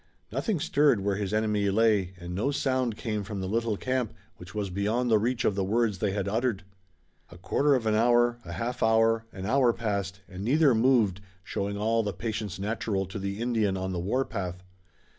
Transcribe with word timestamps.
Nothing 0.31 0.59
stirred 0.59 1.01
where 1.01 1.17
his 1.17 1.31
enemy 1.31 1.69
lay 1.69 2.15
and 2.19 2.33
no 2.33 2.49
sound 2.49 2.97
came 2.97 3.23
from 3.23 3.39
the 3.39 3.47
little 3.47 3.77
camp, 3.77 4.15
which 4.37 4.55
was 4.55 4.71
beyond 4.71 5.11
the 5.11 5.19
reach 5.19 5.45
of 5.45 5.53
the 5.53 5.63
words 5.63 5.99
they 5.99 6.11
had 6.11 6.27
uttered. 6.27 6.63
A 7.29 7.37
quarter 7.37 7.75
of 7.75 7.85
an 7.85 7.93
hour, 7.93 8.39
a 8.43 8.53
half 8.53 8.81
hour, 8.81 9.25
an 9.31 9.45
hour 9.45 9.71
passed, 9.73 10.21
and 10.27 10.43
neither 10.43 10.73
moved, 10.73 11.21
showing 11.43 11.77
all 11.77 12.01
the 12.01 12.13
patience 12.13 12.57
natural 12.57 13.05
to 13.05 13.19
the 13.19 13.39
Indian 13.39 13.77
on 13.77 13.91
the 13.91 13.99
war 13.99 14.25
path. 14.25 14.63